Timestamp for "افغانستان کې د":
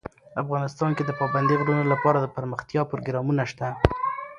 0.41-1.11